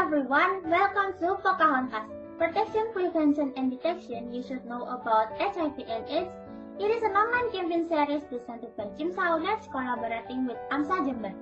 everyone, 0.00 0.64
welcome 0.64 1.12
to 1.20 1.36
Pocahontas. 1.44 2.08
Protection, 2.38 2.88
Prevention, 2.94 3.52
and 3.58 3.68
Detection 3.70 4.32
you 4.32 4.42
should 4.42 4.64
know 4.64 4.88
about 4.88 5.28
HIV 5.36 5.76
and 5.76 6.08
AIDS. 6.08 6.32
It 6.80 6.88
is 6.88 7.02
an 7.04 7.12
online 7.12 7.52
campaign 7.52 7.84
series 7.84 8.24
presented 8.24 8.72
by 8.80 8.88
Jim 8.96 9.12
Saunets 9.12 9.68
collaborating 9.68 10.48
with 10.48 10.56
AMSA 10.72 11.04
Jember. 11.04 11.36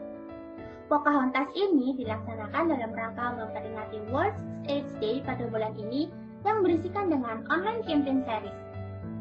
Pocahontas 0.91 1.55
ini 1.55 1.95
dilaksanakan 2.03 2.75
dalam 2.75 2.91
rangka 2.99 3.39
memperingati 3.39 4.03
World 4.11 4.35
AIDS 4.67 4.91
Day 4.99 5.23
pada 5.23 5.47
bulan 5.47 5.79
ini 5.79 6.11
yang 6.43 6.67
berisikan 6.67 7.15
dengan 7.15 7.47
online 7.55 7.87
campaign 7.87 8.27
series. 8.27 8.59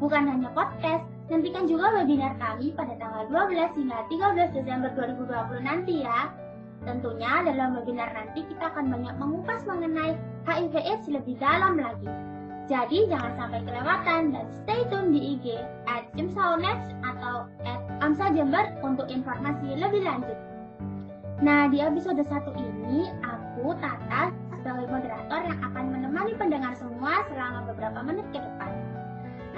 Bukan 0.02 0.26
hanya 0.26 0.50
podcast, 0.50 1.06
nantikan 1.30 1.70
juga 1.70 1.94
webinar 1.94 2.34
kami 2.42 2.74
pada 2.74 2.90
tanggal 2.98 3.30
12 3.30 3.86
hingga 3.86 4.02
13 4.10 4.50
Desember 4.50 4.90
2020 4.98 5.62
nanti 5.62 6.02
ya. 6.02 6.26
Tentunya 6.86 7.42
dalam 7.42 7.78
webinar 7.78 8.10
nanti 8.14 8.46
kita 8.46 8.70
akan 8.70 8.90
banyak 8.92 9.14
mengupas 9.18 9.66
mengenai 9.66 10.14
HIV 10.46 10.74
AIDS 10.78 11.06
lebih 11.10 11.34
dalam 11.42 11.78
lagi. 11.78 12.08
Jadi 12.68 13.08
jangan 13.08 13.32
sampai 13.40 13.64
kelewatan 13.64 14.36
dan 14.36 14.44
stay 14.52 14.84
tune 14.92 15.08
di 15.08 15.40
IG 15.40 15.56
at 15.88 16.04
Jemsaunets 16.12 16.92
atau 17.00 17.48
at 17.64 17.80
Amsa 18.04 18.28
Jember 18.36 18.68
untuk 18.84 19.08
informasi 19.08 19.72
lebih 19.80 20.04
lanjut. 20.04 20.36
Nah, 21.40 21.70
di 21.70 21.80
episode 21.80 22.20
satu 22.28 22.50
ini, 22.58 23.08
aku, 23.24 23.72
Tata, 23.78 24.34
sebagai 24.58 24.90
moderator 24.90 25.40
yang 25.48 25.60
akan 25.64 25.84
menemani 25.96 26.34
pendengar 26.36 26.74
semua 26.76 27.24
selama 27.30 27.72
beberapa 27.72 28.04
menit 28.04 28.26
ke 28.34 28.42
depan. 28.42 28.87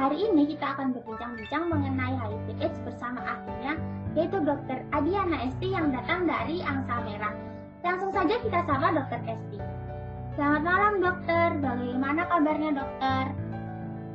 Hari 0.00 0.16
ini 0.16 0.56
kita 0.56 0.64
akan 0.64 0.96
berbincang-bincang 0.96 1.68
mengenai 1.68 2.16
HIV 2.16 2.56
AIDS 2.56 2.80
bersama 2.88 3.20
ahlinya 3.20 3.76
yaitu 4.16 4.40
Dr. 4.40 4.80
Adiana 4.96 5.44
Esti 5.44 5.76
yang 5.76 5.92
datang 5.92 6.24
dari 6.24 6.64
Angsa 6.64 7.04
Merah. 7.04 7.36
Langsung 7.84 8.08
saja 8.08 8.32
kita 8.40 8.64
sapa 8.64 8.96
Dr. 8.96 9.20
Esti. 9.28 9.60
Selamat 10.40 10.62
malam 10.64 10.94
dokter, 11.04 11.48
bagaimana 11.60 12.20
kabarnya 12.32 12.70
dokter? 12.80 13.24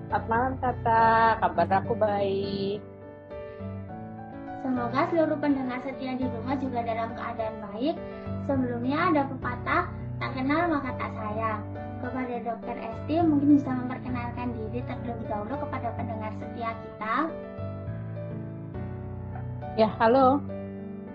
Selamat 0.10 0.26
malam 0.26 0.54
Tata, 0.58 1.38
kabar 1.38 1.70
aku 1.70 1.94
baik. 1.94 2.80
Semoga 4.66 5.02
seluruh 5.14 5.38
pendengar 5.38 5.86
setia 5.86 6.18
di 6.18 6.26
rumah 6.26 6.58
juga 6.58 6.82
dalam 6.82 7.14
keadaan 7.14 7.62
baik. 7.62 7.96
Sebelumnya 8.50 9.14
ada 9.14 9.22
pepatah, 9.30 9.86
tak 10.18 10.34
kenal 10.34 10.66
maka 10.66 10.98
tak 10.98 11.14
sayang. 11.14 11.75
Kepada 12.04 12.36
dokter 12.44 12.76
Esti 12.76 13.16
mungkin 13.24 13.50
bisa 13.56 13.72
memperkenalkan 13.72 14.48
diri 14.52 14.80
terlebih 14.84 15.26
dahulu 15.32 15.56
kepada 15.68 15.88
pendengar 15.96 16.32
setia 16.38 16.72
kita. 16.76 17.16
Ya, 19.76 19.90
halo. 20.00 20.40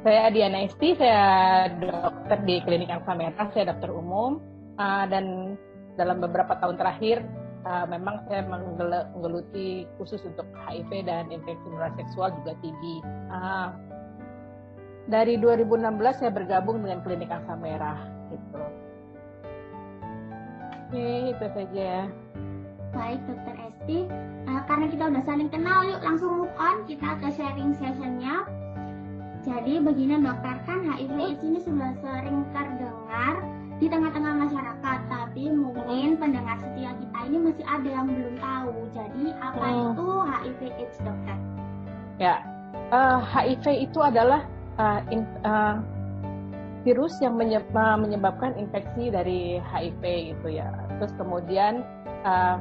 Saya 0.00 0.32
Diana 0.32 0.64
Esti, 0.64 0.96
saya 0.96 1.68
dokter 1.76 2.40
di 2.48 2.64
Klinik 2.64 2.88
Angsa 2.88 3.12
Merah, 3.12 3.48
saya 3.52 3.72
dokter 3.72 3.92
umum. 3.92 4.40
Uh, 4.80 5.04
dan 5.12 5.56
dalam 6.00 6.24
beberapa 6.24 6.56
tahun 6.56 6.80
terakhir, 6.80 7.20
uh, 7.68 7.84
memang 7.84 8.24
saya 8.28 8.40
menggeluti 8.48 9.84
khusus 10.00 10.24
untuk 10.24 10.48
HIV 10.56 11.04
dan 11.04 11.28
infeksi 11.28 11.60
menular 11.68 11.92
seksual 12.00 12.32
juga 12.40 12.56
TB. 12.64 12.82
Uh, 13.28 13.68
dari 15.12 15.36
2016 15.36 16.00
saya 16.16 16.32
bergabung 16.32 16.80
dengan 16.80 17.04
Klinik 17.04 17.28
Angsa 17.28 17.56
Merah. 17.60 18.00
Gitu. 18.32 18.89
Oke, 20.90 21.30
itu 21.30 21.46
saja. 21.54 22.10
Baik, 22.90 23.22
Dokter 23.22 23.54
Esti. 23.62 24.10
Nah, 24.42 24.66
karena 24.66 24.90
kita 24.90 25.06
udah 25.06 25.22
saling 25.22 25.46
kenal, 25.46 25.86
yuk 25.86 26.02
langsung 26.02 26.42
move 26.42 26.54
on. 26.58 26.82
Kita 26.90 27.14
ke 27.22 27.30
sharing 27.30 27.78
sessionnya. 27.78 28.42
Jadi 29.46 29.78
begini 29.78 30.18
dokter, 30.18 30.58
kan 30.66 30.82
HIV 30.82 31.14
AIDS 31.14 31.46
ini 31.46 31.62
sudah 31.62 31.94
sering 32.02 32.42
terdengar 32.50 33.38
di 33.78 33.86
tengah-tengah 33.86 34.34
masyarakat, 34.42 34.98
tapi 35.06 35.54
mungkin 35.54 36.18
pendengar 36.18 36.58
setia 36.58 36.90
kita 36.98 37.18
ini 37.22 37.38
masih 37.38 37.64
ada 37.70 37.86
yang 37.86 38.10
belum 38.10 38.34
tahu. 38.42 38.74
Jadi 38.90 39.24
apa 39.38 39.66
hmm. 39.70 39.78
itu 39.94 40.06
HIV 40.10 40.60
AIDS 40.74 40.98
dokter? 41.06 41.36
Ya, 42.18 42.42
uh, 42.90 43.22
HIV 43.22 43.86
itu 43.86 43.98
adalah 44.02 44.42
uh, 44.74 44.98
in, 45.14 45.22
uh, 45.46 45.78
virus 46.80 47.12
yang 47.20 47.36
menyebabkan 47.36 48.56
infeksi 48.56 49.12
dari 49.12 49.60
HIV 49.60 50.02
gitu 50.36 50.48
ya. 50.48 50.72
Terus 51.00 51.12
kemudian 51.20 51.84
uh, 52.24 52.56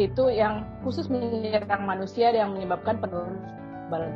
itu 0.00 0.26
yang 0.32 0.66
khusus 0.82 1.06
menyerang 1.06 1.86
manusia 1.86 2.32
yang 2.34 2.56
menyebabkan 2.56 2.98
penurunan. 2.98 4.12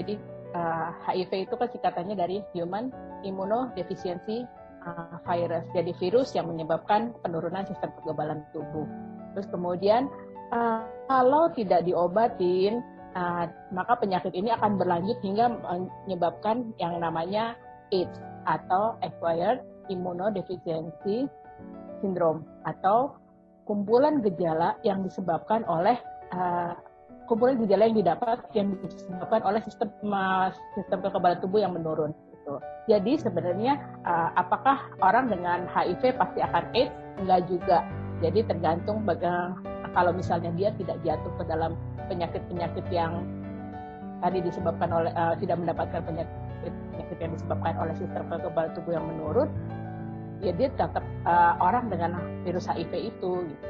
Jadi 0.00 0.14
uh, 0.54 0.94
HIV 1.04 1.50
itu 1.50 1.54
kan 1.58 1.68
singkatannya 1.68 2.14
dari 2.16 2.40
Human 2.56 2.94
Immunodeficiency 3.26 4.46
uh, 4.86 5.18
Virus. 5.26 5.66
Jadi 5.76 5.92
virus 5.98 6.32
yang 6.32 6.48
menyebabkan 6.48 7.12
penurunan 7.20 7.66
sistem 7.68 7.90
kekebalan 8.00 8.40
tubuh. 8.54 8.86
Terus 9.36 9.50
kemudian 9.50 10.08
uh, 10.54 10.86
kalau 11.10 11.50
tidak 11.52 11.84
diobatin, 11.84 12.80
uh, 13.14 13.46
maka 13.70 13.98
penyakit 13.98 14.34
ini 14.34 14.52
akan 14.54 14.76
berlanjut 14.76 15.18
hingga 15.24 15.50
menyebabkan 16.06 16.74
yang 16.78 16.98
namanya 17.00 17.58
AIDS 17.90 18.18
atau 18.44 18.98
Acquired 19.00 19.64
Immunodeficiency 19.88 21.30
Syndrome 22.02 22.44
atau 22.68 23.16
kumpulan 23.64 24.20
gejala 24.20 24.76
yang 24.84 25.00
disebabkan 25.00 25.64
oleh 25.64 25.96
uh, 26.36 26.76
kumpulan 27.24 27.56
gejala 27.64 27.88
yang 27.88 27.96
didapat 27.96 28.38
yang 28.52 28.76
disebabkan 28.84 29.40
oleh 29.44 29.60
sistem 29.64 29.88
sistem 30.76 30.98
kekebalan 31.00 31.40
tubuh 31.40 31.60
yang 31.64 31.72
menurun. 31.72 32.12
Gitu. 32.12 32.54
Jadi 32.92 33.12
sebenarnya 33.16 33.80
uh, 34.04 34.36
apakah 34.36 34.92
orang 35.00 35.32
dengan 35.32 35.64
HIV 35.64 36.20
pasti 36.20 36.44
akan 36.44 36.64
AIDS? 36.76 36.92
Enggak 37.16 37.40
juga. 37.48 37.78
Jadi 38.20 38.40
tergantung 38.46 39.04
baga, 39.04 39.56
kalau 39.94 40.10
misalnya 40.10 40.50
dia 40.58 40.74
tidak 40.76 40.98
jatuh 41.06 41.32
ke 41.38 41.44
dalam 41.46 41.78
penyakit-penyakit 42.10 42.84
yang 42.90 43.24
tadi 44.20 44.42
disebabkan 44.42 44.90
oleh 44.90 45.12
uh, 45.14 45.38
tidak 45.38 45.56
mendapatkan 45.62 46.02
penyakit 46.02 46.34
penyakit 46.64 47.16
yang 47.20 47.32
disebabkan 47.36 47.74
oleh 47.76 47.94
sistem 47.96 48.24
kekebalan 48.28 48.72
tubuh 48.72 48.92
yang 48.96 49.06
menurun, 49.06 49.48
ya 50.40 50.52
dia 50.56 50.68
tetap 50.72 51.04
uh, 51.28 51.54
orang 51.60 51.92
dengan 51.92 52.16
virus 52.42 52.66
HIV 52.66 53.14
itu 53.14 53.30
gitu. 53.46 53.66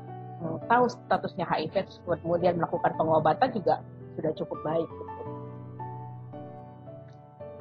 um, 0.44 0.60
tahu 0.68 0.90
statusnya 0.90 1.48
HIV, 1.48 1.88
kemudian 2.04 2.60
melakukan 2.60 2.92
pengobatan 2.98 3.48
juga 3.54 3.80
sudah 4.18 4.32
cukup 4.36 4.58
baik. 4.66 4.84
Gitu. 4.84 5.31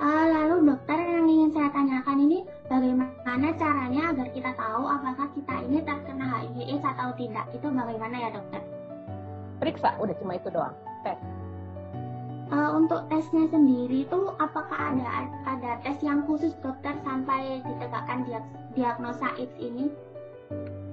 Uh, 0.02 0.26
lalu 0.34 0.74
dokter 0.74 0.98
yang 0.98 1.30
ingin 1.30 1.54
saya 1.54 1.70
tanyakan 1.70 2.26
ini, 2.26 2.42
bagaimana 2.66 3.54
caranya 3.54 4.10
agar 4.10 4.34
kita 4.34 4.50
tahu 4.58 4.90
apakah 4.90 5.30
kita 5.38 5.56
ini 5.70 5.78
terkena 5.86 6.26
HIV/AIDS 6.42 6.84
atau 6.90 7.14
tidak? 7.14 7.46
Itu 7.54 7.70
bagaimana 7.70 8.16
ya 8.18 8.30
dokter? 8.34 8.66
Periksa, 9.62 9.94
udah 10.02 10.16
cuma 10.18 10.42
itu 10.42 10.50
doang. 10.50 10.74
Tes. 11.06 11.22
Uh, 12.50 12.82
untuk 12.82 13.06
tesnya 13.14 13.46
sendiri 13.54 14.04
itu 14.04 14.20
apakah 14.42 14.90
ada 14.92 15.30
ada 15.46 15.78
tes 15.86 16.02
yang 16.02 16.26
khusus 16.26 16.52
dokter 16.66 16.98
sampai 17.06 17.62
ditegakkan 17.62 18.26
diagnosa 18.74 19.38
AIDS 19.38 19.54
ini? 19.62 19.86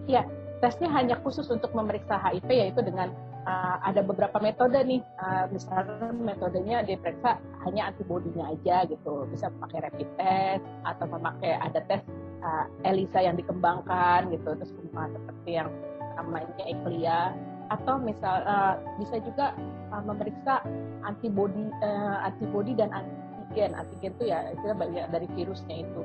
Ya, 0.04 0.28
tesnya 0.60 0.92
hanya 0.92 1.16
khusus 1.24 1.48
untuk 1.48 1.72
memeriksa 1.72 2.20
HIV 2.20 2.44
yaitu 2.52 2.84
dengan 2.84 3.08
uh, 3.48 3.76
ada 3.80 4.04
beberapa 4.04 4.36
metode 4.44 4.76
nih, 4.84 5.00
uh, 5.24 5.48
misalnya 5.48 6.12
metodenya 6.12 6.84
diperiksa 6.84 7.40
hanya 7.64 7.88
antibodinya 7.88 8.52
aja 8.52 8.84
gitu, 8.84 9.24
bisa 9.32 9.48
memakai 9.56 9.88
rapid 9.88 10.08
test 10.20 10.62
atau 10.84 11.06
memakai 11.08 11.56
ada 11.56 11.80
tes 11.88 12.04
uh, 12.44 12.68
ELISA 12.84 13.24
yang 13.24 13.40
dikembangkan 13.40 14.28
gitu, 14.28 14.52
terus 14.52 14.72
uh, 14.92 15.08
seperti 15.08 15.50
yang 15.64 15.72
namanya 16.20 16.62
ECLIA 16.68 17.32
atau 17.68 18.00
misal 18.00 18.44
uh, 18.48 18.74
bisa 18.96 19.20
juga 19.20 19.56
uh, 19.92 20.02
memeriksa 20.04 20.64
antibodi 21.04 21.68
uh, 21.84 22.24
antibodi 22.24 22.72
dan 22.76 22.92
antigen. 22.92 23.76
Antigen 23.76 24.12
itu 24.16 24.24
ya 24.28 24.52
itu 24.52 24.64
banyak 24.72 25.08
dari 25.08 25.26
virusnya 25.36 25.84
itu 25.84 26.00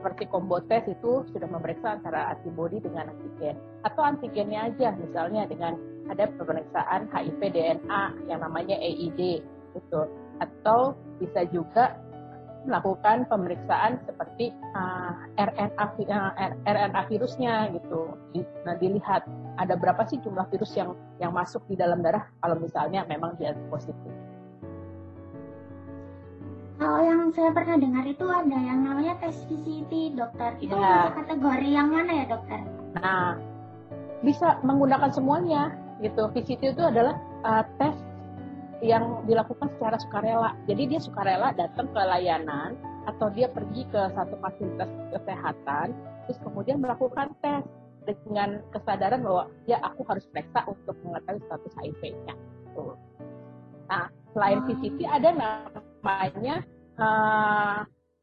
seperti 0.00 0.32
combo 0.32 0.64
test 0.64 0.88
itu 0.88 1.28
sudah 1.28 1.44
memeriksa 1.44 2.00
antara 2.00 2.32
antibodi 2.32 2.80
dengan 2.80 3.12
antigen. 3.12 3.60
Atau 3.84 4.00
antigennya 4.00 4.72
aja 4.72 4.96
misalnya 4.96 5.44
dengan 5.44 5.76
ada 6.08 6.24
pemeriksaan 6.40 7.12
HIV 7.12 7.52
DNA 7.52 8.32
yang 8.32 8.40
namanya 8.40 8.80
AID 8.80 9.44
gitu. 9.76 10.00
Atau 10.40 10.96
bisa 11.20 11.44
juga 11.52 12.00
melakukan 12.64 13.28
pemeriksaan 13.28 14.00
seperti 14.08 14.52
uh, 14.72 15.12
RNA 15.36 15.84
uh, 15.84 16.32
RNA 16.64 17.02
virusnya 17.12 17.68
gitu. 17.76 18.16
Nah 18.64 18.74
dilihat 18.80 19.28
ada 19.60 19.76
berapa 19.76 20.00
sih 20.08 20.16
jumlah 20.24 20.48
virus 20.48 20.72
yang 20.76 20.96
yang 21.20 21.36
masuk 21.36 21.60
di 21.68 21.76
dalam 21.76 22.00
darah 22.00 22.24
kalau 22.40 22.56
misalnya 22.56 23.04
memang 23.04 23.36
dia 23.36 23.52
positif 23.68 24.12
kalau 26.80 27.04
yang 27.04 27.28
saya 27.36 27.52
pernah 27.52 27.76
dengar 27.76 28.08
itu 28.08 28.24
ada 28.24 28.56
yang 28.56 28.80
namanya 28.88 29.20
tes 29.20 29.36
VCT, 29.52 30.16
dokter. 30.16 30.56
Itu 30.64 30.72
ya. 30.72 31.12
kategori 31.12 31.68
yang 31.68 31.92
mana 31.92 32.24
ya, 32.24 32.26
dokter? 32.32 32.60
Nah, 32.96 33.36
bisa 34.24 34.56
menggunakan 34.64 35.12
semuanya 35.12 35.76
gitu. 36.00 36.32
VCT 36.32 36.72
itu 36.72 36.80
adalah 36.80 37.20
uh, 37.44 37.68
tes 37.76 37.92
yang 38.80 39.28
dilakukan 39.28 39.68
secara 39.76 40.00
sukarela. 40.00 40.56
Jadi 40.64 40.96
dia 40.96 41.00
sukarela 41.04 41.52
datang 41.52 41.92
ke 41.92 42.00
layanan 42.00 42.80
atau 43.04 43.28
dia 43.28 43.52
pergi 43.52 43.84
ke 43.92 44.00
satu 44.16 44.40
fasilitas 44.40 44.88
kesehatan, 45.12 45.92
terus 46.24 46.40
kemudian 46.40 46.80
melakukan 46.80 47.36
tes 47.44 47.60
dengan 48.08 48.64
kesadaran 48.72 49.20
bahwa 49.20 49.52
ya 49.68 49.76
aku 49.84 50.00
harus 50.08 50.24
periksa 50.32 50.64
untuk 50.64 50.96
mengetahui 51.04 51.44
status 51.44 51.72
HIV-nya. 51.76 52.34
Nah, 53.92 54.08
selain 54.32 54.64
VCT 54.64 55.04
ada 55.04 55.28
namanya 56.00 56.64
uh, 56.96 57.78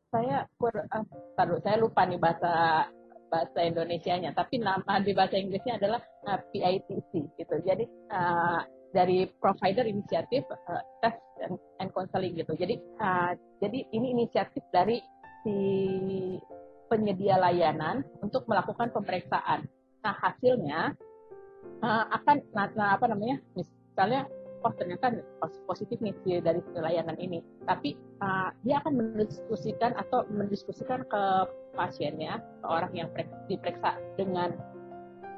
saya 0.09 0.47
kur, 0.57 0.73
uh, 0.73 1.05
taruh, 1.37 1.59
saya 1.61 1.77
lupa 1.77 2.05
nih 2.07 2.19
bahasa 2.19 2.85
bahasa 3.27 3.59
Indonesia-nya, 3.59 4.31
tapi 4.31 4.63
nama 4.63 5.03
di 5.03 5.11
bahasa 5.11 5.35
Inggrisnya 5.35 5.75
adalah 5.75 5.99
uh, 6.31 6.39
PITC 6.51 7.11
gitu. 7.35 7.55
Jadi 7.67 7.85
uh, 8.11 8.63
dari 8.95 9.27
provider 9.43 9.83
inisiatif 9.83 10.47
uh, 10.47 10.83
test 11.03 11.19
and, 11.43 11.59
and 11.83 11.91
counseling 11.91 12.33
gitu. 12.39 12.55
Jadi 12.55 12.79
uh, 13.03 13.35
jadi 13.59 13.83
ini 13.91 14.15
inisiatif 14.15 14.63
dari 14.71 15.03
si 15.43 15.55
penyedia 16.87 17.35
layanan 17.35 18.07
untuk 18.23 18.47
melakukan 18.47 18.95
pemeriksaan. 18.95 19.67
Nah 20.01 20.15
hasilnya 20.23 20.95
uh, 21.83 22.05
akan 22.15 22.37
nah, 22.55 22.95
apa 22.95 23.05
namanya 23.11 23.43
misalnya 23.53 24.23
oh 24.65 24.73
ternyata 24.73 25.13
positif 25.69 26.01
nih 26.01 26.41
dari 26.41 26.61
layanan 26.73 27.17
ini. 27.21 27.43
Tapi 27.65 27.93
uh, 28.21 28.49
dia 28.65 28.81
akan 28.81 28.97
mendiskusikan 28.97 29.93
atau 29.97 30.25
mendiskusikan 30.31 31.05
ke 31.05 31.23
pasiennya, 31.77 32.41
ke 32.41 32.67
orang 32.67 32.91
yang 32.97 33.09
diperiksa 33.45 33.97
dengan 34.17 34.57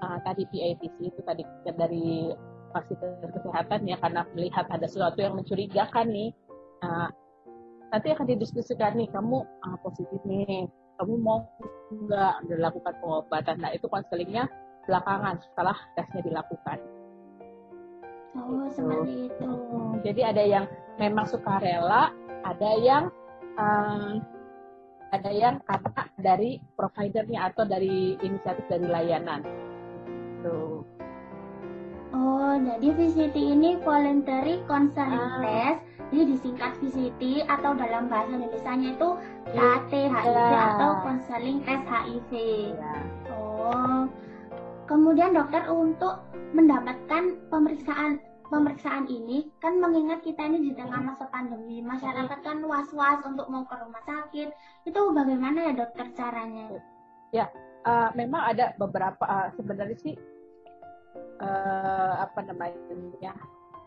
uh, 0.03 0.17
tadi 0.23 0.47
PATC 0.47 0.97
itu 1.03 1.21
tadi 1.27 1.43
dari 1.67 2.31
fasilitas 2.69 3.33
kesehatan 3.33 3.89
ya 3.89 3.97
karena 3.97 4.21
melihat 4.37 4.65
ada 4.69 4.85
sesuatu 4.85 5.19
yang 5.19 5.35
mencurigakan 5.35 6.07
nih. 6.09 6.31
Uh, 6.79 7.09
nanti 7.91 8.13
akan 8.13 8.25
didiskusikan 8.29 8.95
nih 8.95 9.09
kamu 9.11 9.43
uh, 9.43 9.77
positif 9.83 10.21
nih, 10.23 10.69
kamu 11.01 11.13
mau 11.19 11.43
nggak 11.91 12.47
dilakukan 12.47 12.93
pengobatan. 13.03 13.57
Nah 13.59 13.71
itu 13.75 13.89
konselingnya 13.91 14.47
belakangan 14.87 15.41
setelah 15.43 15.77
tesnya 15.97 16.21
dilakukan. 16.23 16.98
Oh, 18.37 18.69
gitu. 18.69 18.77
seperti 18.77 19.13
itu. 19.31 19.51
Jadi 20.05 20.21
ada 20.21 20.43
yang 20.43 20.65
memang 21.01 21.25
suka 21.25 21.57
rela, 21.57 22.13
ada 22.45 22.71
yang 22.77 23.09
um, 23.57 24.21
ada 25.09 25.31
yang 25.33 25.57
karena 25.65 26.03
dari 26.21 26.51
providernya 26.77 27.49
atau 27.49 27.65
dari 27.65 28.13
inisiatif 28.21 28.65
dari 28.69 28.85
layanan. 28.85 29.41
Tuh. 30.45 30.85
Oh, 32.09 32.53
jadi 32.57 32.89
VCT 32.97 33.37
ini 33.37 33.77
voluntary 33.85 34.65
counseling 34.65 35.29
ah. 35.29 35.41
test, 35.45 35.79
jadi 36.09 36.23
disingkat 36.33 36.71
VCT 36.81 37.45
atau 37.45 37.77
dalam 37.77 38.09
bahasa 38.09 38.33
Indonesia-nya 38.33 38.97
itu 38.97 39.09
KTHIV 39.53 40.25
ya. 40.33 40.61
atau 40.73 40.89
counseling 41.05 41.61
test 41.61 41.85
HIV. 41.85 42.31
Ya. 42.73 42.93
Oh, 43.29 44.09
kemudian 44.89 45.37
dokter 45.37 45.69
untuk 45.69 46.25
mendapatkan 46.57 47.37
pemeriksaan 47.53 48.17
pemeriksaan 48.49 49.05
ini 49.05 49.45
kan 49.61 49.77
mengingat 49.77 50.25
kita 50.25 50.41
ini 50.49 50.57
di 50.65 50.71
tengah 50.73 50.97
masa 51.05 51.29
pandemi. 51.29 51.85
Masyarakat 51.85 52.41
kan 52.41 52.65
was-was 52.65 53.21
untuk 53.21 53.45
mau 53.53 53.61
ke 53.69 53.77
rumah 53.77 54.01
sakit. 54.09 54.49
Itu 54.89 55.13
bagaimana 55.13 55.69
ya 55.69 55.73
dokter 55.77 56.09
caranya? 56.17 56.81
Ya 57.29 57.45
uh, 57.85 58.09
memang 58.17 58.57
ada 58.57 58.73
beberapa 58.81 59.21
uh, 59.21 59.53
sebenarnya 59.53 59.97
sih 60.01 60.17
uh, 61.45 62.25
apa 62.25 62.41
namanya 62.49 63.37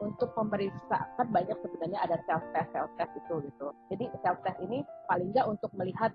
untuk 0.02 0.34
pemeriksaan 0.34 1.06
kan 1.14 1.26
banyak 1.30 1.54
sebenarnya 1.62 2.02
ada 2.02 2.18
self 2.26 2.42
test 2.50 2.74
self 2.74 2.90
test 2.98 3.14
itu 3.14 3.34
gitu. 3.46 3.70
Jadi 3.94 4.04
self 4.26 4.42
test 4.42 4.58
ini 4.58 4.82
paling 5.06 5.30
nggak 5.30 5.46
untuk 5.46 5.70
melihat 5.78 6.10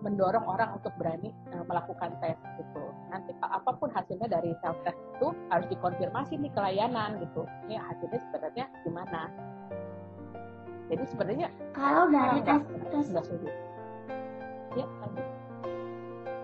mendorong 0.00 0.46
orang 0.48 0.80
untuk 0.80 0.90
berani 0.98 1.30
uh, 1.54 1.62
melakukan 1.68 2.10
tes 2.18 2.38
gitu. 2.58 2.84
Nanti 3.12 3.30
apa 3.38 3.70
pun 3.78 3.92
hasilnya 3.94 4.26
dari 4.26 4.50
self 4.58 4.76
test 4.82 4.98
itu 5.16 5.28
harus 5.52 5.66
dikonfirmasi 5.70 6.34
nih 6.42 6.50
ke 6.50 6.60
layanan 6.60 7.22
gitu. 7.22 7.46
Ini 7.70 7.78
hasilnya 7.78 8.20
sebenarnya 8.28 8.64
gimana? 8.82 9.22
Jadi 10.90 11.04
sebenarnya 11.06 11.48
kalau 11.70 12.10
dari 12.10 12.42
tes 12.42 12.62
tes 12.90 13.06
ya 14.78 14.86
lanjut 14.86 15.49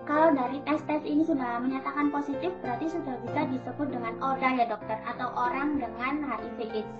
kalau 0.07 0.31
dari 0.31 0.63
tes-tes 0.63 1.03
ini 1.03 1.27
sudah 1.27 1.59
menyatakan 1.59 2.07
positif, 2.09 2.55
berarti 2.63 2.87
sudah 2.87 3.19
bisa 3.27 3.43
disebut 3.51 3.87
dengan 3.91 4.15
ODA 4.23 4.49
ya 4.55 4.65
dokter, 4.71 4.95
atau 5.03 5.27
orang 5.35 5.77
dengan 5.77 6.23
HIV 6.23 6.59
AIDS. 6.71 6.95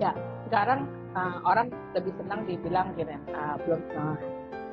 Ya, 0.00 0.16
sekarang 0.48 0.88
uh, 1.12 1.44
orang 1.44 1.68
lebih 1.92 2.16
senang 2.16 2.48
dibilang 2.48 2.96
gini, 2.96 3.20
uh, 3.36 3.60
belum 3.68 3.80
uh, 3.92 4.16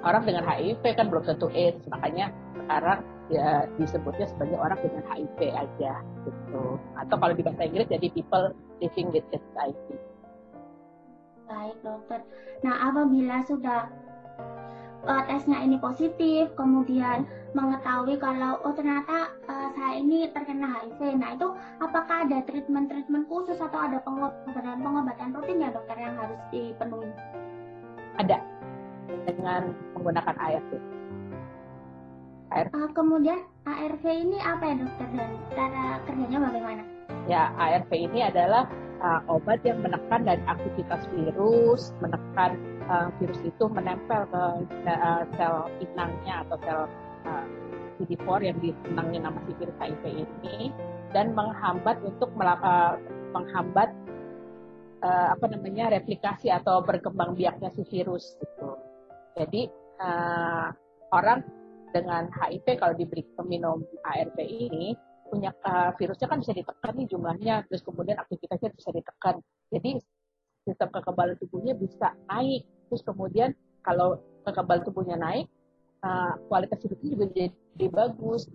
orang 0.08 0.24
dengan 0.24 0.48
HIV 0.48 0.84
kan 0.96 1.12
belum 1.12 1.28
tentu 1.28 1.52
AIDS, 1.52 1.84
makanya 1.92 2.32
sekarang 2.64 3.04
ya 3.28 3.68
disebutnya 3.76 4.28
sebagai 4.32 4.56
orang 4.56 4.80
dengan 4.80 5.04
HIV 5.12 5.40
aja 5.52 5.94
gitu. 6.24 6.64
Atau 6.96 7.16
kalau 7.20 7.36
di 7.36 7.44
bahasa 7.44 7.68
Inggris 7.68 7.92
jadi 7.92 8.08
people 8.16 8.56
living 8.80 9.12
with 9.12 9.28
HIV. 9.36 10.00
Baik 11.48 11.76
dokter. 11.84 12.24
Nah 12.64 12.92
apabila 12.92 13.44
sudah 13.48 13.92
uh, 15.08 15.24
tesnya 15.26 15.64
ini 15.64 15.80
positif, 15.80 16.52
kemudian 16.60 17.24
mengetahui 17.56 18.20
kalau 18.20 18.60
oh 18.62 18.76
ternyata 18.76 19.32
uh, 19.48 19.72
saya 19.74 20.04
ini 20.04 20.30
terkena 20.36 20.84
HIV. 20.84 21.00
Nah 21.18 21.34
itu 21.34 21.48
apakah 21.82 22.28
ada 22.28 22.44
treatment-treatment 22.46 23.26
khusus 23.32 23.58
atau 23.58 23.80
ada 23.80 24.04
pengobatan-pengobatan 24.04 25.34
rutin 25.34 25.64
ya 25.64 25.72
dokter 25.72 25.98
yang 25.98 26.16
harus 26.20 26.40
dipenuhi? 26.52 27.10
Ada. 28.20 28.40
dengan 29.08 29.72
menggunakan 29.96 30.36
ARV. 30.36 30.72
ARV. 32.52 32.72
Uh, 32.76 32.92
kemudian 32.92 33.40
ARV 33.64 34.04
ini 34.04 34.40
apa 34.44 34.64
ya 34.68 34.76
dokter 34.84 35.08
dan 35.16 35.32
cara 35.56 35.86
kerjanya 36.04 36.40
bagaimana? 36.48 36.84
Ya, 37.28 37.52
ARV 37.56 37.92
ini 37.92 38.28
adalah 38.28 38.68
uh, 39.02 39.22
obat 39.30 39.62
yang 39.64 39.82
menekan 39.82 40.26
dari 40.26 40.42
aktivitas 40.46 41.06
virus, 41.14 41.94
menekan 42.02 42.58
uh, 42.90 43.10
virus 43.18 43.40
itu 43.46 43.66
menempel 43.70 44.26
ke 44.30 44.44
uh, 44.88 45.22
sel 45.38 45.70
inangnya 45.82 46.46
atau 46.48 46.58
sel 46.64 46.82
uh, 47.28 47.46
CD4 47.98 48.28
yang 48.46 48.58
disenangi 48.62 49.18
nama 49.22 49.40
si 49.50 49.52
virus 49.58 49.78
HIV 49.82 50.04
ini 50.26 50.70
dan 51.12 51.34
menghambat 51.34 51.98
untuk 52.06 52.30
uh, 52.38 52.94
menghambat 53.34 53.90
uh, 55.02 55.28
apa 55.34 55.46
namanya 55.50 55.94
replikasi 55.94 56.54
atau 56.54 56.82
berkembang 56.86 57.34
biaknya 57.34 57.74
si 57.74 57.82
virus 57.90 58.38
gitu. 58.38 58.78
Jadi 59.38 59.70
uh, 60.02 60.74
orang 61.14 61.46
dengan 61.96 62.30
HIV 62.30 62.78
kalau 62.78 62.94
diberi 62.94 63.24
minum 63.48 63.82
ARV 64.04 64.38
ini 64.44 64.94
punya 65.28 65.52
uh, 65.64 65.92
virusnya 65.96 66.28
kan 66.28 66.40
bisa 66.40 66.54
ditekan 66.56 66.94
nih 66.98 67.08
jumlahnya, 67.08 67.56
terus 67.68 67.84
kemudian 67.84 68.18
aktivitasnya 68.18 68.72
bisa 68.74 68.90
ditekan. 68.96 69.36
Jadi 69.70 70.02
sistem 70.68 70.90
kekebalan 70.92 71.40
tubuhnya 71.40 71.74
bisa 71.76 72.12
naik. 72.28 72.68
Terus 72.92 73.04
kemudian 73.04 73.56
kalau 73.84 74.20
kekebalan 74.44 74.84
tubuhnya 74.84 75.16
naik, 75.16 75.48
uh, 76.04 76.36
kualitas 76.52 76.80
hidupnya 76.84 77.10
juga 77.16 77.26
jadi 77.36 77.88
bagus. 77.88 78.52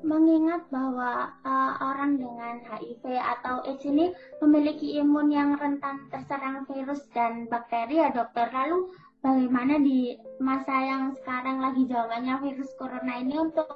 Mengingat 0.00 0.64
bahwa 0.72 1.28
uh, 1.44 1.72
orang 1.84 2.16
dengan 2.16 2.64
HIV 2.64 3.04
atau 3.20 3.60
AIDS 3.68 3.84
ini 3.84 4.16
memiliki 4.40 4.96
imun 4.96 5.28
yang 5.28 5.60
rentan 5.60 6.08
terserang 6.08 6.64
virus 6.64 7.04
dan 7.12 7.44
bakteri 7.52 8.00
ya 8.00 8.08
dokter. 8.08 8.48
Lalu 8.48 8.96
bagaimana 9.20 9.80
di 9.80 10.16
masa 10.40 10.74
yang 10.80 11.12
sekarang 11.20 11.60
lagi 11.60 11.84
zamannya 11.88 12.40
virus 12.40 12.72
corona 12.80 13.20
ini 13.20 13.36
untuk 13.36 13.68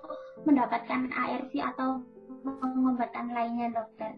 mendapatkan 0.49 1.13
ARV 1.13 1.53
atau 1.77 2.01
pengobatan 2.45 3.33
lainnya 3.33 3.73
dokter? 3.73 4.17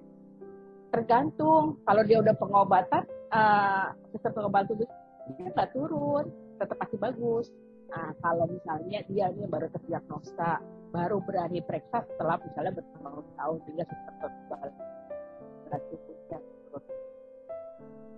Tergantung. 0.95 1.83
Kalau 1.83 2.03
dia 2.07 2.19
udah 2.23 2.35
pengobatan, 2.39 3.03
uh, 3.35 3.93
sistem 4.15 4.33
pengobatan 4.43 4.75
dia 4.79 5.49
nggak 5.51 5.71
turun, 5.75 6.31
tetap 6.63 6.77
masih 6.79 6.99
bagus. 7.03 7.47
Nah, 7.91 8.11
kalau 8.23 8.47
misalnya 8.51 9.03
dia 9.07 9.31
ini 9.31 9.47
baru 9.47 9.71
terdiagnosa, 9.71 10.63
baru 10.91 11.23
berani 11.23 11.63
periksa 11.63 12.03
setelah 12.07 12.39
misalnya 12.43 12.83
bertahun-tahun 12.83 13.57
sehingga 13.67 13.85
sistem 13.87 14.15
tubuhnya 14.23 16.16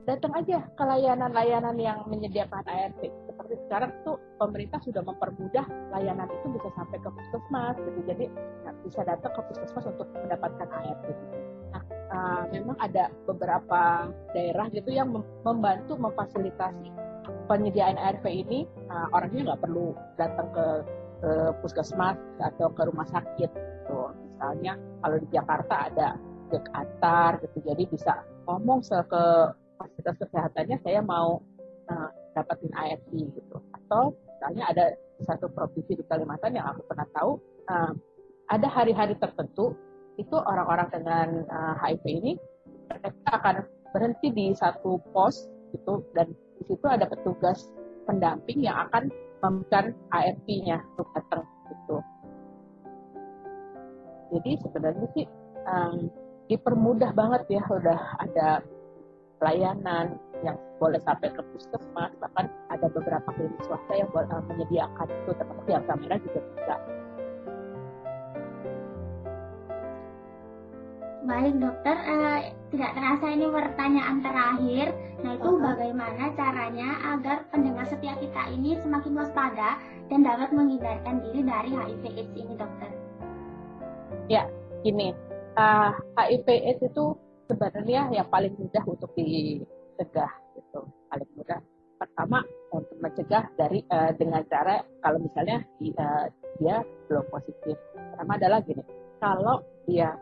datang 0.08 0.32
aja 0.32 0.64
ke 0.72 0.84
layanan-layanan 0.88 1.76
yang 1.76 2.00
menyediakan 2.08 2.64
ARV. 2.64 3.12
Seperti 3.28 3.54
sekarang 3.68 3.92
tuh 4.08 4.16
pemerintah 4.40 4.80
sudah 4.80 5.04
mempermudah 5.04 5.68
layanan 5.92 6.32
itu 6.32 6.48
bisa 6.56 6.72
sampai 6.72 6.96
ke 6.96 7.12
puskesmas, 7.12 7.76
gitu. 7.76 8.00
Jadi 8.08 8.26
ya, 8.64 8.70
bisa 8.80 9.00
datang 9.04 9.36
ke 9.36 9.40
puskesmas 9.52 9.84
untuk 9.84 10.08
mendapatkan 10.16 10.64
ARV. 10.64 11.04
Nah, 11.76 11.82
uh, 12.08 12.42
memang 12.48 12.76
ada 12.80 13.12
beberapa 13.28 14.08
daerah 14.32 14.72
gitu 14.72 14.88
yang 14.88 15.12
membantu 15.44 16.00
memfasilitasi 16.00 16.88
penyediaan 17.44 18.00
ARV 18.00 18.24
ini. 18.32 18.64
Nah, 18.88 19.12
orangnya 19.12 19.52
nggak 19.52 19.60
perlu 19.60 19.92
datang 20.16 20.48
ke, 20.56 20.66
ke 21.20 21.30
puskesmas 21.60 22.16
atau 22.40 22.72
ke 22.72 22.82
rumah 22.88 23.04
sakit. 23.12 23.50
Gitu. 23.52 24.00
Misalnya 24.32 24.72
kalau 25.04 25.16
di 25.20 25.28
Jakarta 25.36 25.92
ada 25.92 26.08
dek 26.48 26.64
antar 26.72 27.44
gitu, 27.44 27.60
jadi 27.60 27.84
bisa 27.84 28.24
ngomong 28.48 28.80
ke 28.80 29.24
fasilitas 29.98 30.22
kesehatannya 30.22 30.78
saya 30.86 31.02
mau 31.02 31.42
uh, 31.90 32.08
dapetin 32.38 32.70
ARV 32.70 33.10
gitu 33.34 33.56
atau 33.74 34.14
misalnya 34.14 34.64
ada 34.70 34.84
satu 35.26 35.50
provinsi 35.50 35.98
di 35.98 36.04
Kalimantan 36.06 36.54
yang 36.54 36.70
aku 36.70 36.86
pernah 36.86 37.06
tahu 37.10 37.42
uh, 37.66 37.92
ada 38.46 38.68
hari-hari 38.70 39.18
tertentu 39.18 39.74
itu 40.14 40.36
orang-orang 40.38 40.86
dengan 40.94 41.28
uh, 41.50 41.74
HIV 41.82 42.04
ini 42.06 42.32
mereka 42.86 43.10
akan 43.26 43.66
berhenti 43.90 44.30
di 44.30 44.46
satu 44.54 45.02
pos 45.10 45.50
gitu 45.74 46.06
dan 46.14 46.30
di 46.30 46.62
situ 46.70 46.86
ada 46.86 47.10
petugas 47.10 47.66
pendamping 48.06 48.62
yang 48.62 48.86
akan 48.88 49.10
memberikan 49.42 49.94
ARV-nya 50.14 50.82
untuk 50.94 51.06
datang 51.14 51.44
gitu. 51.70 51.98
Jadi 54.34 54.50
sebenarnya 54.62 55.06
sih 55.14 55.26
um, 55.68 56.10
dipermudah 56.48 57.12
banget 57.12 57.60
ya 57.60 57.62
udah 57.68 58.00
ada 58.18 58.64
layanan 59.42 60.18
yang 60.42 60.56
boleh 60.78 60.98
sampai 61.02 61.30
ke 61.34 61.42
puskesmas 61.54 62.14
bahkan 62.22 62.46
ada 62.70 62.86
beberapa 62.90 63.28
klinik 63.34 63.58
swasta 63.66 63.92
yang 63.94 64.10
boleh, 64.14 64.30
uh, 64.30 64.42
menyediakan 64.46 65.06
itu 65.10 65.30
termasuk 65.34 65.66
yang 65.66 65.84
kamera 65.86 66.14
juga 66.22 66.40
bisa 66.54 66.76
Baik 71.28 71.60
dokter, 71.60 71.96
uh, 72.08 72.40
tidak 72.72 72.90
terasa 72.96 73.26
ini 73.36 73.46
pertanyaan 73.52 74.16
terakhir, 74.24 74.96
Nah 75.18 75.34
itu 75.34 75.50
uh-huh. 75.50 75.62
bagaimana 75.62 76.30
caranya 76.38 76.88
agar 77.14 77.42
pendengar 77.50 77.86
setia 77.90 78.14
kita 78.22 78.42
ini 78.54 78.78
semakin 78.78 79.18
waspada 79.18 79.82
dan 80.06 80.22
dapat 80.22 80.54
menghindarkan 80.54 81.18
diri 81.26 81.42
dari 81.42 81.70
HIV/AIDS 81.74 82.32
ini 82.38 82.54
dokter? 82.54 82.90
Ya, 84.30 84.46
gini, 84.86 85.10
uh, 85.58 85.90
HIV/AIDS 86.14 86.86
itu 86.86 87.18
sebenarnya 87.48 88.12
yang 88.12 88.28
paling 88.28 88.54
mudah 88.54 88.84
untuk 88.84 89.10
dicegah 89.16 90.32
gitu 90.54 90.80
paling 91.08 91.30
mudah. 91.34 91.60
Pertama 91.98 92.46
untuk 92.70 92.94
mencegah 93.02 93.50
dari 93.58 93.82
uh, 93.90 94.14
dengan 94.14 94.46
cara 94.46 94.84
kalau 95.02 95.18
misalnya 95.18 95.66
uh, 95.98 96.26
dia 96.60 96.84
belum 97.10 97.26
positif. 97.32 97.74
Pertama 97.96 98.38
adalah 98.38 98.62
gini 98.62 98.84
kalau 99.18 99.64
dia 99.88 100.14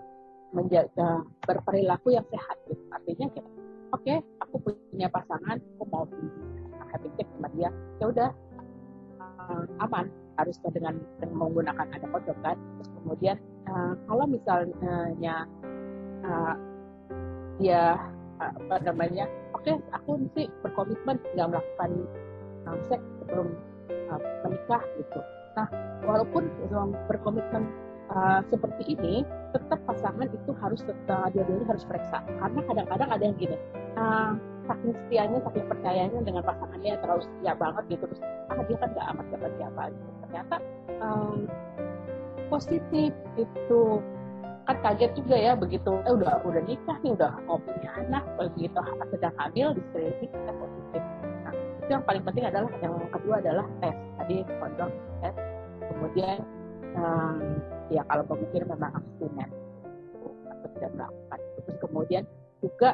menjaga 0.54 1.26
berperilaku 1.44 2.16
yang 2.16 2.24
sehat 2.32 2.56
gitu 2.70 2.80
artinya 2.94 3.26
gini 3.34 3.50
oke 3.92 4.00
okay, 4.00 4.22
aku 4.40 4.56
punya 4.62 5.10
pasangan 5.10 5.58
aku 5.58 5.84
mau 5.90 6.06
happy 6.94 7.10
sama 7.18 7.50
dia 7.52 7.68
ya 7.98 8.06
udah 8.08 8.30
uh, 9.50 9.84
aman. 9.84 10.06
Harus 10.36 10.60
dengan, 10.68 11.00
dengan 11.16 11.48
menggunakan 11.48 11.86
ada 11.96 12.06
kondom 12.12 12.36
kan. 12.44 12.56
Terus 12.60 12.90
kemudian 13.00 13.36
uh, 13.72 13.96
kalau 14.04 14.24
misalnya 14.28 15.48
uh, 16.28 16.54
dia 17.58 17.96
apa 18.36 18.76
namanya? 18.84 19.24
Oke 19.56 19.72
okay, 19.72 19.76
aku 19.96 20.20
mesti 20.20 20.52
berkomitmen 20.60 21.16
nggak 21.34 21.48
melakukan 21.56 21.90
um, 22.68 22.78
seks 22.84 23.04
sebelum 23.22 23.48
uh, 24.12 24.20
menikah 24.44 24.82
gitu. 25.00 25.20
Nah 25.56 25.66
walaupun 26.04 26.44
um, 26.76 26.92
berkomitmen 27.08 27.64
uh, 28.12 28.44
seperti 28.52 28.96
ini 28.96 29.24
tetap 29.56 29.80
pasangan 29.88 30.28
itu 30.28 30.52
harus 30.60 30.84
tetap 30.84 31.32
dia 31.32 31.44
dulu 31.48 31.64
harus 31.64 31.84
periksa. 31.88 32.20
Karena 32.24 32.60
kadang-kadang 32.68 33.08
ada 33.08 33.22
yang 33.24 33.36
gini 33.40 33.56
uh, 33.96 34.36
saking 34.66 34.92
setianya 34.92 35.38
saking 35.46 35.66
percayanya 35.70 36.20
dengan 36.22 36.42
pasangannya 36.42 36.98
terlalu 37.00 37.22
setia 37.24 37.52
banget 37.56 37.84
gitu 37.88 38.04
terus 38.10 38.20
ah 38.50 38.62
dia 38.66 38.76
kan 38.78 38.88
nggak 38.92 39.06
amat 39.14 39.26
dapat 39.32 39.50
siapa 39.56 39.82
gitu. 39.94 40.10
ternyata 40.26 40.56
um, 41.00 41.38
positif 42.50 43.10
itu 43.38 43.80
kan 44.66 44.76
kaget 44.82 45.10
juga 45.14 45.36
ya 45.38 45.52
begitu. 45.54 46.02
Eh 46.02 46.12
udah 46.12 46.42
udah 46.42 46.62
nikah 46.66 46.98
nih 47.00 47.14
udah 47.14 47.32
mau 47.46 47.58
punya 47.62 47.90
anak 48.02 48.26
begitu. 48.34 48.74
Sedang 49.14 49.34
hamil 49.38 49.78
di 49.78 49.82
screening 49.90 50.30
kita 50.34 50.52
positif. 50.58 51.02
Nah 51.46 51.52
itu 51.54 51.90
yang 51.94 52.04
paling 52.04 52.22
penting 52.26 52.44
adalah 52.50 52.70
yang 52.82 52.94
kedua 53.14 53.34
adalah 53.38 53.66
tes. 53.78 53.96
Tadi 54.18 54.36
kondom 54.58 54.90
tes. 55.22 55.34
Kemudian 55.86 56.38
um, 56.98 57.38
ya 57.94 58.02
kalau 58.10 58.24
pemikir 58.26 58.66
memang 58.66 58.90
abstinen 58.90 59.50
atau 60.50 60.68
tidak 60.74 60.90
melakukan. 60.98 61.38
Terus 61.62 61.76
kemudian 61.78 62.22
juga 62.58 62.90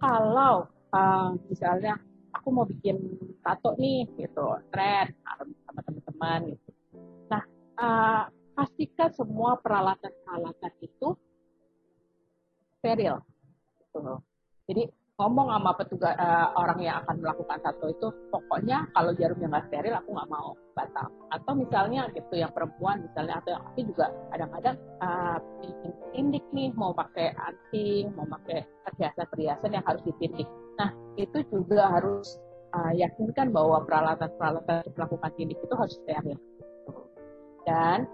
kalau 0.00 0.64
um, 0.96 1.36
misalnya 1.52 2.00
aku 2.32 2.48
mau 2.48 2.64
bikin 2.64 2.96
tato 3.44 3.76
nih 3.76 4.08
gitu. 4.16 4.56
Tren 4.72 5.12
sama 5.68 5.80
teman-teman 5.84 6.56
gitu. 6.56 6.70
Nah 7.28 7.44
uh, 7.76 8.24
pastikan 8.60 9.08
semua 9.16 9.56
peralatan-peralatan 9.56 10.72
itu 10.84 11.16
steril. 12.76 13.16
Gitu. 13.80 14.00
Jadi 14.68 14.82
ngomong 15.16 15.52
sama 15.52 15.72
petugas 15.76 16.16
uh, 16.16 16.52
orang 16.56 16.80
yang 16.80 16.96
akan 17.04 17.20
melakukan 17.20 17.60
tato 17.60 17.92
itu 17.92 18.08
pokoknya 18.32 18.88
kalau 18.96 19.12
jarumnya 19.16 19.52
nggak 19.52 19.68
steril 19.68 19.92
aku 20.00 20.16
nggak 20.16 20.32
mau 20.32 20.56
batal 20.72 21.12
atau 21.28 21.52
misalnya 21.52 22.08
gitu 22.16 22.40
yang 22.40 22.48
perempuan 22.56 23.04
misalnya 23.04 23.36
atau 23.44 23.52
yang 23.52 23.64
laki 23.68 23.82
juga 23.84 24.06
kadang-kadang 24.32 24.76
uh, 25.04 25.38
tindik 26.16 26.44
nih 26.56 26.72
mau 26.72 26.96
pakai 26.96 27.36
anting 27.36 28.16
mau 28.16 28.24
pakai 28.32 28.64
perhiasan-perhiasan 28.88 29.76
yang 29.76 29.84
harus 29.84 30.00
ditindik 30.08 30.48
nah 30.80 30.88
itu 31.20 31.44
juga 31.52 32.00
harus 32.00 32.40
uh, 32.72 32.92
yakinkan 32.96 33.52
bahwa 33.52 33.84
peralatan-peralatan 33.84 34.88
untuk 34.88 34.94
melakukan 34.96 35.30
tindik 35.36 35.60
itu 35.60 35.74
harus 35.76 36.00
steril 36.00 36.40
dan 37.68 38.08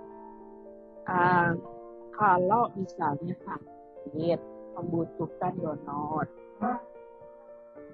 uh, 1.07 1.51
kalau 2.17 2.71
misalnya 2.75 3.35
sakit 3.45 4.41
membutuhkan 4.77 5.57
donor 5.57 6.27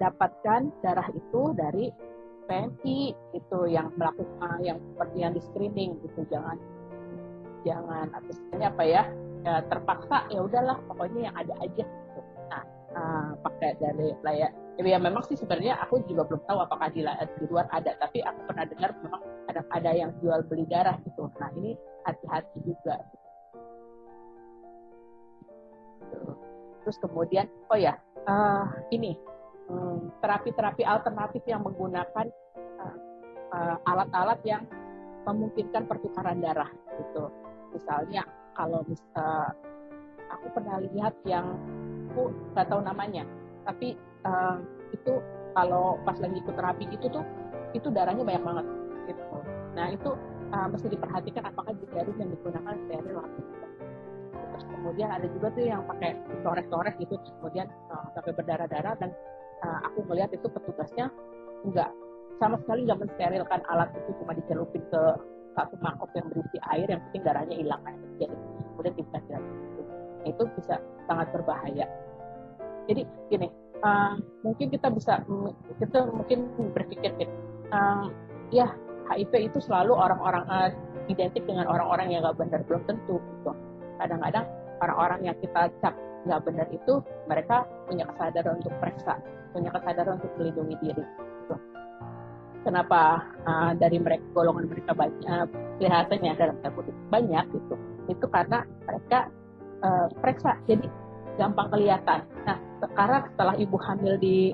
dapatkan 0.01 0.73
darah 0.83 1.09
itu 1.13 1.41
dari 1.55 1.93
PMI 2.43 2.99
itu 3.35 3.59
yang 3.71 3.87
melakukan 3.95 4.59
yang 4.59 4.77
seperti 4.91 5.17
yang 5.23 5.31
di 5.31 5.41
screening 5.41 5.91
gitu 6.03 6.27
jangan 6.27 6.59
jangan 7.63 8.11
atau 8.11 8.33
apa 8.59 8.83
ya, 8.83 9.07
ya 9.47 9.63
terpaksa 9.71 10.27
ya 10.27 10.43
udahlah 10.43 10.77
pokoknya 10.91 11.31
yang 11.31 11.35
ada 11.39 11.53
aja 11.63 11.83
gitu. 11.87 12.21
Nah 12.51 12.63
uh, 12.99 13.29
pakai 13.39 13.79
dari 13.79 14.11
layak 14.19 14.51
ya 14.75 14.99
memang 14.99 15.23
sih 15.29 15.39
sebenarnya 15.39 15.79
aku 15.79 16.03
juga 16.09 16.27
belum 16.27 16.43
tahu 16.43 16.59
apakah 16.59 16.91
di, 16.91 17.05
di 17.39 17.45
luar 17.47 17.69
ada 17.71 17.95
tapi 18.01 18.19
aku 18.19 18.39
pernah 18.51 18.65
dengar 18.67 18.91
memang 18.99 19.21
ada 19.47 19.61
ada 19.71 19.91
yang 19.95 20.11
jual 20.19 20.43
beli 20.51 20.67
darah 20.67 20.99
gitu. 21.07 21.31
Nah 21.39 21.49
ini 21.63 21.79
hati-hati 22.03 22.57
juga. 22.63 22.95
Terus 26.83 26.97
kemudian 26.99 27.47
oh 27.71 27.79
ya 27.79 27.95
uh, 28.27 28.67
ini 28.91 29.15
Hmm, 29.63 30.11
terapi-terapi 30.19 30.83
alternatif 30.83 31.39
yang 31.47 31.63
menggunakan 31.63 32.27
uh, 32.83 32.95
uh, 33.55 33.75
alat-alat 33.87 34.39
yang 34.43 34.67
memungkinkan 35.23 35.87
pertukaran 35.87 36.43
darah 36.43 36.67
gitu. 36.99 37.31
Misalnya 37.71 38.27
kalau 38.59 38.83
mis 38.83 38.99
uh, 39.15 39.47
aku 40.27 40.47
pernah 40.51 40.83
lihat 40.83 41.15
yang 41.23 41.55
aku 42.11 42.35
nggak 42.51 42.67
tahu 42.67 42.83
namanya, 42.83 43.23
tapi 43.63 43.95
uh, 44.27 44.59
itu 44.91 45.23
kalau 45.55 45.95
pas 46.03 46.19
lagi 46.19 46.43
ikut 46.43 46.55
terapi 46.59 46.85
itu 46.91 47.07
tuh 47.07 47.23
itu 47.71 47.87
darahnya 47.87 48.27
banyak 48.27 48.43
banget 48.43 48.65
gitu. 49.07 49.23
Nah 49.79 49.87
itu 49.95 50.11
uh, 50.53 50.67
mesti 50.69 50.87
diperhatikan 50.93 51.43
apakah 51.49 51.73
jarum 51.91 52.15
yang 52.21 52.29
digunakan 52.29 52.75
steril 52.85 53.17
atau 53.17 53.41
tidak. 53.41 53.71
Terus 54.33 54.65
kemudian 54.69 55.09
ada 55.09 55.27
juga 55.27 55.47
tuh 55.57 55.63
yang 55.65 55.81
pakai 55.89 56.11
torek-torek 56.45 56.95
gitu, 57.01 57.15
kemudian 57.41 57.67
uh, 57.89 58.07
sampai 58.13 58.31
berdarah-darah 58.37 58.93
dan 59.01 59.09
uh, 59.65 59.79
aku 59.89 60.05
melihat 60.05 60.29
itu 60.37 60.45
petugasnya 60.45 61.09
enggak 61.65 61.89
sama 62.37 62.59
sekali 62.61 62.85
nggak 62.85 62.99
mensterilkan 63.01 63.61
alat 63.69 63.89
itu 63.93 64.11
cuma 64.21 64.33
dicelupin 64.35 64.83
ke 64.89 65.01
satu 65.53 65.77
mangkok 65.85 66.09
yang 66.17 66.25
berisi 66.33 66.57
air 66.73 66.87
yang 66.89 67.01
penting 67.09 67.23
darahnya 67.23 67.55
hilang 67.55 67.81
kayak 67.85 67.99
jadi 68.17 68.35
kemudian 68.73 68.93
dikasih 68.97 69.31
lagi. 69.37 69.51
Itu 69.53 69.81
itu 70.23 70.43
bisa 70.57 70.75
sangat 71.05 71.27
berbahaya. 71.29 71.85
Jadi 72.89 73.01
gini 73.31 73.47
uh, 73.85 74.17
mungkin 74.41 74.67
kita 74.73 74.87
bisa 74.91 75.21
kita 75.79 76.09
mungkin 76.09 76.51
berpikir 76.73 77.11
gitu 77.21 77.33
uh, 77.71 78.09
ya 78.49 78.67
HIV 79.09 79.51
itu 79.53 79.59
selalu 79.63 79.93
orang-orang 79.95 80.45
uh, 80.47 80.69
identik 81.11 81.43
dengan 81.43 81.67
orang-orang 81.67 82.11
yang 82.11 82.23
nggak 82.23 82.37
benar 82.39 82.61
belum 82.67 82.83
tentu 82.87 83.19
gitu 83.19 83.51
kadang-kadang 83.99 84.45
orang-orang 84.79 85.19
yang 85.31 85.35
kita 85.43 85.71
cap 85.83 85.95
nggak 86.23 86.41
benar 86.47 86.67
itu 86.71 87.03
mereka 87.27 87.67
punya 87.87 88.07
kesadaran 88.07 88.59
untuk 88.63 88.73
periksa 88.79 89.19
punya 89.53 89.69
kesadaran 89.69 90.17
untuk 90.17 90.33
melindungi 90.41 90.75
diri. 90.81 91.03
Gitu. 91.05 91.55
Kenapa 92.65 93.21
uh, 93.45 93.71
dari 93.77 94.01
mereka 94.01 94.25
golongan 94.33 94.65
mereka 94.65 94.91
banyak 94.97 95.23
uh, 95.29 95.47
kelihatannya 95.77 96.31
dalam 96.35 96.57
tanda 96.65 96.81
banyak 97.13 97.45
gitu? 97.53 97.75
Itu 98.09 98.25
karena 98.33 98.65
mereka 98.89 99.29
uh, 99.85 100.07
periksa, 100.19 100.57
jadi 100.65 100.89
gampang 101.37 101.69
kelihatan. 101.69 102.25
Nah 102.49 102.57
sekarang 102.81 103.29
setelah 103.31 103.55
ibu 103.55 103.77
hamil 103.77 104.17
di 104.17 104.51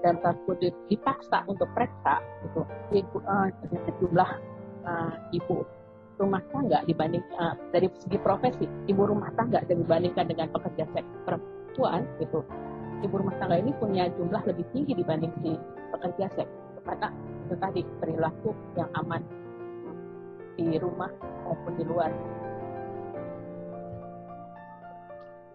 tanda 0.00 0.32
kutip 0.44 0.72
dipaksa 0.88 1.44
untuk 1.46 1.68
periksa, 1.76 2.20
gitu, 2.44 2.62
ibu 2.92 3.18
uh, 3.24 3.48
jumlah 4.00 4.30
uh, 4.84 5.14
ibu 5.32 5.64
rumah 6.20 6.44
tangga 6.52 6.84
dibanding 6.84 7.24
uh, 7.40 7.56
dari 7.72 7.88
segi 7.96 8.20
profesi 8.20 8.68
ibu 8.92 9.08
rumah 9.08 9.32
tangga 9.40 9.64
dibandingkan 9.64 10.28
dengan 10.28 10.52
pekerja 10.52 10.84
seks 10.92 11.08
perempuan 11.24 12.04
gitu. 12.20 12.44
Ibu 13.00 13.14
rumah 13.16 13.32
tangga 13.40 13.56
ini 13.56 13.72
punya 13.80 14.12
jumlah 14.12 14.44
lebih 14.44 14.68
tinggi 14.76 14.92
dibanding 14.92 15.32
si 15.40 15.56
pekerja 15.96 16.28
seks 16.36 16.52
karena 16.84 17.08
itu 17.48 17.54
tadi 17.56 17.80
perilaku 18.00 18.50
yang 18.76 18.90
aman 19.00 19.24
di 20.60 20.76
rumah 20.76 21.08
maupun 21.48 21.72
di 21.80 21.84
luar. 21.88 22.12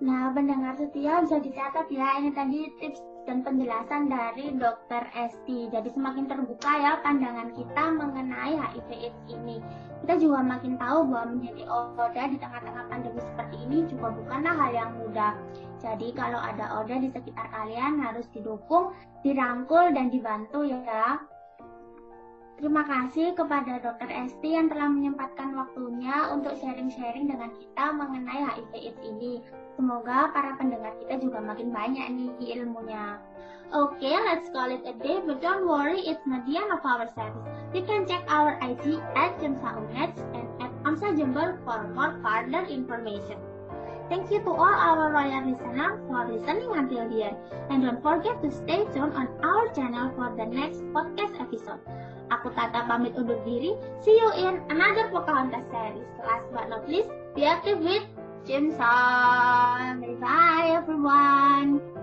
Nah, 0.06 0.30
pendengar 0.36 0.76
setia 0.78 1.24
bisa 1.24 1.40
dicatat 1.40 1.88
ya, 1.90 2.20
ini 2.20 2.30
tadi 2.36 2.68
tips 2.78 3.02
dan 3.26 3.42
penjelasan 3.42 4.08
dari 4.08 4.54
dokter 4.56 5.06
Esti. 5.18 5.70
Jadi 5.74 5.90
semakin 5.92 6.26
terbuka 6.30 6.72
ya 6.78 7.02
pandangan 7.02 7.52
kita 7.58 7.84
mengenai 7.94 8.54
HIV 8.58 8.90
AIDS 8.90 9.22
ini. 9.30 9.58
Kita 10.06 10.22
juga 10.22 10.46
makin 10.46 10.78
tahu 10.78 11.10
bahwa 11.10 11.34
menjadi 11.34 11.66
ODA 11.66 12.24
di 12.30 12.38
tengah-tengah 12.38 12.86
pandemi 12.88 13.22
seperti 13.22 13.56
ini 13.66 13.78
juga 13.90 14.14
bukanlah 14.14 14.54
hal 14.54 14.72
yang 14.72 14.92
mudah. 15.02 15.34
Jadi 15.82 16.14
kalau 16.14 16.38
ada 16.38 16.82
ODA 16.82 17.02
di 17.02 17.10
sekitar 17.10 17.50
kalian 17.50 17.98
harus 17.98 18.30
didukung, 18.30 18.94
dirangkul, 19.26 19.90
dan 19.98 20.14
dibantu 20.14 20.62
ya. 20.62 21.20
Terima 22.56 22.88
kasih 22.88 23.36
kepada 23.36 23.84
Dokter 23.84 24.08
Esti 24.08 24.56
yang 24.56 24.72
telah 24.72 24.88
menyempatkan 24.88 25.60
waktunya 25.60 26.32
untuk 26.32 26.56
sharing-sharing 26.56 27.28
dengan 27.28 27.52
kita 27.52 27.92
mengenai 27.92 28.48
HIV 28.48 28.72
AIDS 28.72 29.02
ini. 29.04 29.34
Semoga 29.76 30.32
para 30.32 30.56
pendengar 30.56 30.96
kita 31.04 31.20
juga 31.20 31.44
makin 31.44 31.70
banyak 31.76 32.08
nih 32.16 32.32
ilmunya. 32.60 33.20
Okay, 33.76 34.16
let's 34.24 34.48
call 34.56 34.72
it 34.72 34.86
a 34.88 34.94
day, 35.04 35.20
but 35.20 35.44
don't 35.44 35.68
worry, 35.68 36.00
it's 36.00 36.24
not 36.24 36.48
the 36.48 36.56
end 36.56 36.72
of 36.72 36.80
our 36.86 37.10
service. 37.12 37.44
You 37.76 37.84
can 37.84 38.08
check 38.08 38.24
our 38.32 38.56
IG 38.64 39.04
at 39.20 39.36
Jemsaunets 39.42 40.22
and 40.32 40.48
at 40.64 40.72
Amsa 40.88 41.12
Jember 41.18 41.60
for 41.68 41.84
more 41.92 42.16
further 42.24 42.64
information. 42.72 43.36
Thank 44.08 44.30
you 44.30 44.40
to 44.46 44.52
all 44.54 44.70
our 44.70 45.12
royal 45.12 45.50
listeners 45.50 45.98
for 46.08 46.24
listening 46.30 46.72
until 46.72 47.10
here. 47.10 47.34
And 47.74 47.84
don't 47.84 48.00
forget 48.06 48.38
to 48.46 48.54
stay 48.54 48.86
tuned 48.94 49.18
on 49.18 49.28
our 49.42 49.68
channel 49.74 50.14
for 50.14 50.30
the 50.38 50.46
next 50.46 50.86
podcast 50.94 51.36
episode. 51.42 51.82
Aku 52.30 52.54
Tata 52.54 52.86
pamit 52.86 53.18
undur 53.18 53.42
diri. 53.44 53.74
See 54.06 54.14
you 54.14 54.30
in 54.40 54.62
another 54.70 55.10
Pocahontas 55.10 55.66
series. 55.74 56.06
Last 56.22 56.48
but 56.54 56.70
not 56.70 56.86
least, 56.86 57.10
be 57.34 57.50
active 57.50 57.82
with 57.82 58.06
Jim 58.48 58.70
Bye 58.78 60.16
bye 60.22 60.76
everyone. 60.78 61.95